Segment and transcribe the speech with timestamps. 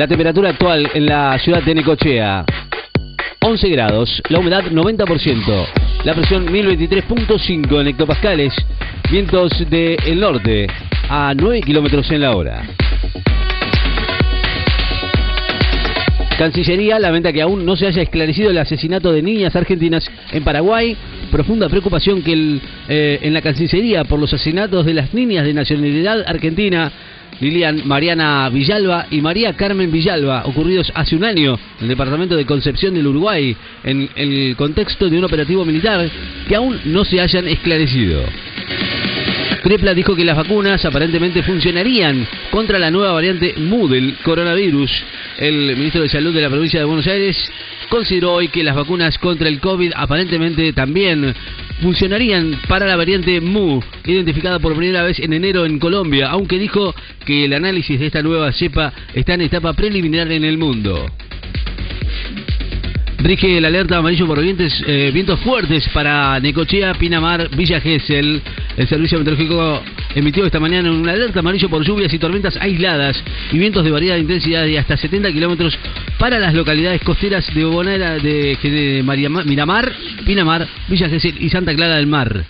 [0.00, 2.46] La temperatura actual en la ciudad de Necochea,
[3.42, 5.66] 11 grados, la humedad 90%,
[6.04, 8.54] la presión 1023.5 en hectopascales,
[9.10, 10.68] vientos del norte
[11.06, 12.62] a 9 kilómetros en la hora.
[16.38, 20.96] Cancillería lamenta que aún no se haya esclarecido el asesinato de niñas argentinas en Paraguay.
[21.30, 25.52] Profunda preocupación que el, eh, en la Cancillería por los asesinatos de las niñas de
[25.52, 26.90] nacionalidad argentina
[27.40, 32.44] Lilian Mariana Villalba y María Carmen Villalba, ocurridos hace un año en el departamento de
[32.44, 36.08] Concepción del Uruguay, en el contexto de un operativo militar
[36.46, 38.24] que aún no se hayan esclarecido.
[39.62, 44.90] Crepla dijo que las vacunas aparentemente funcionarían contra la nueva variante MU del coronavirus.
[45.38, 47.36] El ministro de Salud de la provincia de Buenos Aires
[47.90, 51.34] consideró hoy que las vacunas contra el COVID aparentemente también
[51.82, 56.94] funcionarían para la variante MU, identificada por primera vez en enero en Colombia, aunque dijo
[57.26, 61.10] que el análisis de esta nueva cepa está en etapa preliminar en el mundo.
[63.18, 68.40] Rige el alerta amarillo por vientos, eh, vientos fuertes para Necochea, Pinamar, Villa Gesell.
[68.76, 69.82] El servicio meteorológico
[70.14, 74.18] emitió esta mañana una alerta amarillo por lluvias y tormentas aisladas y vientos de variada
[74.18, 75.76] intensidad de hasta 70 kilómetros
[76.18, 79.02] para las localidades costeras de Bonera, de, de
[79.44, 79.92] Miramar,
[80.24, 82.44] Pinamar, Villa Gesell y Santa Clara del Mar.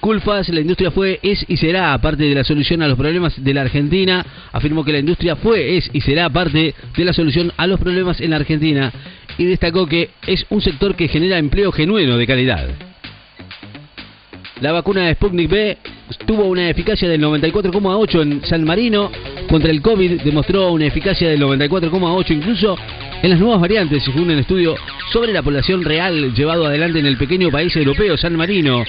[0.00, 3.54] Culfas, la industria fue, es y será parte de la solución a los problemas de
[3.54, 4.24] la Argentina.
[4.50, 8.18] Afirmó que la industria fue, es y será parte de la solución a los problemas
[8.20, 8.90] en la Argentina
[9.36, 12.89] y destacó que es un sector que genera empleo genuino de calidad.
[14.60, 15.78] La vacuna de Sputnik B
[16.26, 19.10] tuvo una eficacia del 94,8 en San Marino
[19.48, 22.76] contra el COVID, demostró una eficacia del 94,8 incluso
[23.22, 24.76] en las nuevas variantes, según un estudio
[25.12, 28.84] sobre la población real llevado adelante en el pequeño país europeo San Marino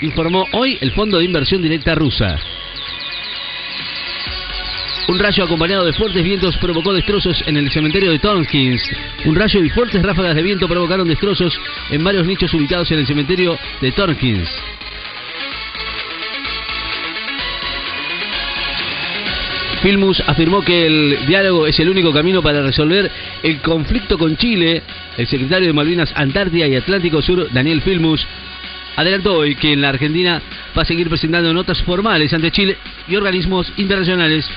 [0.00, 2.38] informó hoy el Fondo de Inversión Directa rusa.
[5.08, 8.82] Un rayo acompañado de fuertes vientos provocó destrozos en el cementerio de Tompkins.
[9.26, 11.52] Un rayo y fuertes ráfagas de viento provocaron destrozos
[11.90, 14.48] en varios nichos ubicados en el cementerio de Tompkins.
[19.82, 23.10] Filmus afirmó que el diálogo es el único camino para resolver
[23.42, 24.82] el conflicto con Chile.
[25.16, 28.26] El secretario de Malvinas, Antártida y Atlántico Sur, Daniel Filmus,
[28.96, 30.42] adelantó hoy que en la Argentina
[30.76, 32.76] va a seguir presentando notas formales ante Chile
[33.08, 34.48] y organismos internacionales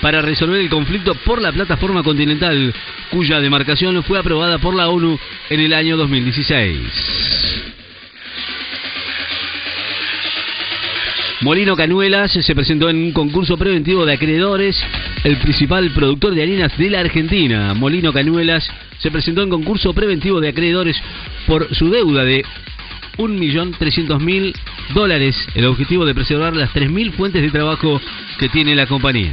[0.00, 2.72] para resolver el conflicto por la plataforma continental,
[3.10, 5.18] cuya demarcación fue aprobada por la ONU
[5.50, 7.59] en el año 2016.
[11.42, 14.78] Molino Canuelas se presentó en un concurso preventivo de acreedores,
[15.24, 17.72] el principal productor de harinas de la Argentina.
[17.72, 18.68] Molino Canuelas
[18.98, 21.00] se presentó en concurso preventivo de acreedores
[21.46, 22.44] por su deuda de
[23.16, 24.54] 1.300.000
[24.92, 27.98] dólares, el objetivo de preservar las 3.000 fuentes de trabajo
[28.38, 29.32] que tiene la compañía.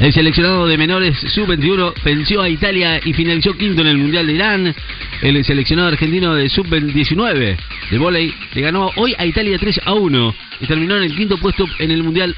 [0.00, 4.32] El seleccionado de menores sub-21 venció a Italia y finalizó quinto en el Mundial de
[4.32, 4.74] Irán.
[5.22, 7.56] El seleccionado argentino de sub-19
[7.90, 11.38] de volei le ganó hoy a Italia 3 a 1 y terminó en el quinto
[11.38, 12.34] puesto en el Mundial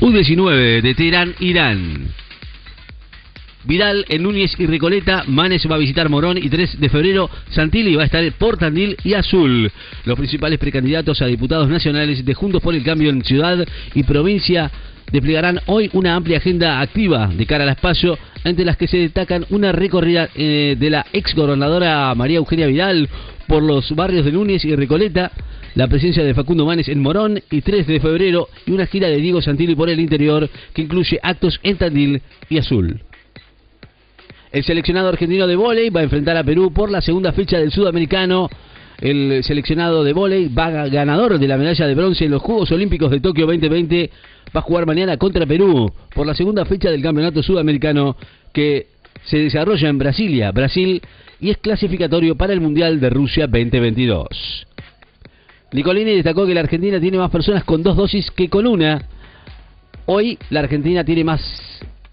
[0.00, 2.08] U19 de Teherán, Irán.
[3.64, 7.94] Vidal en Núñez y Recoleta, Manes va a visitar Morón y 3 de febrero Santilli
[7.94, 9.70] va a estar por Tandil y Azul.
[10.04, 14.70] Los principales precandidatos a diputados nacionales de Juntos por el Cambio en ciudad y provincia
[15.14, 19.46] desplegarán hoy una amplia agenda activa de cara al espacio, entre las que se destacan
[19.50, 23.08] una recorrida eh, de la ex gobernadora María Eugenia Vidal
[23.46, 25.30] por los barrios de Núñez y Recoleta,
[25.76, 29.18] la presencia de Facundo Manes en Morón y 3 de febrero y una gira de
[29.18, 33.00] Diego Santilli por el interior que incluye actos en Tandil y Azul.
[34.50, 37.70] El seleccionado argentino de vóley va a enfrentar a Perú por la segunda fecha del
[37.70, 38.50] sudamericano.
[39.04, 43.10] El seleccionado de vóley va ganador de la medalla de bronce en los Juegos Olímpicos
[43.10, 44.10] de Tokio 2020
[44.46, 48.16] va a jugar mañana contra Perú por la segunda fecha del campeonato sudamericano
[48.50, 48.86] que
[49.26, 51.02] se desarrolla en Brasilia, Brasil,
[51.38, 54.66] y es clasificatorio para el Mundial de Rusia 2022.
[55.72, 59.02] Nicolini destacó que la Argentina tiene más personas con dos dosis que con una.
[60.06, 61.42] Hoy la Argentina tiene más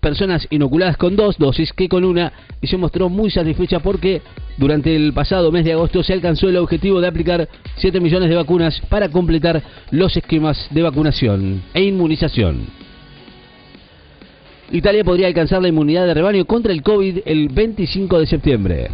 [0.01, 4.21] personas inoculadas con dos dosis que con una y se mostró muy satisfecha porque
[4.57, 8.35] durante el pasado mes de agosto se alcanzó el objetivo de aplicar 7 millones de
[8.35, 9.61] vacunas para completar
[9.91, 12.67] los esquemas de vacunación e inmunización.
[14.71, 18.87] Italia podría alcanzar la inmunidad de rebaño contra el COVID el 25 de septiembre.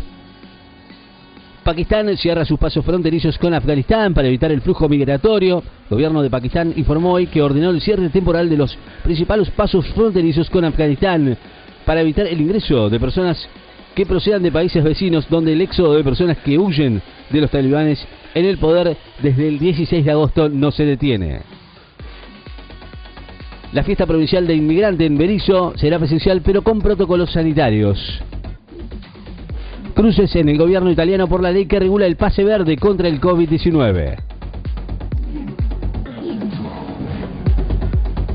[1.64, 5.58] Pakistán cierra sus pasos fronterizos con Afganistán para evitar el flujo migratorio.
[5.58, 9.86] El gobierno de Pakistán informó hoy que ordenó el cierre temporal de los principales pasos
[9.88, 11.38] fronterizos con Afganistán
[11.86, 13.48] para evitar el ingreso de personas
[13.98, 17.02] que procedan de países vecinos donde el éxodo de personas que huyen
[17.32, 17.98] de los talibanes
[18.36, 21.40] en el poder desde el 16 de agosto no se detiene.
[23.74, 28.22] La fiesta provincial de inmigrante en Berizo será presencial pero con protocolos sanitarios.
[29.96, 33.20] Cruces en el gobierno italiano por la ley que regula el pase verde contra el
[33.20, 34.16] COVID-19.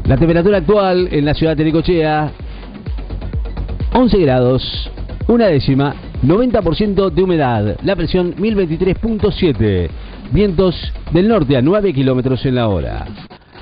[0.07, 2.33] La temperatura actual en la ciudad de Necochea,
[3.95, 4.92] 11 grados,
[5.33, 9.89] una décima, 90% de humedad, la presión 1023.7,
[10.31, 13.07] vientos del norte a 9 kilómetros en la hora.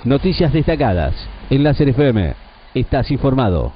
[0.05, 1.15] Noticias destacadas
[1.49, 2.35] en la FM.
[2.75, 3.73] Estás informado.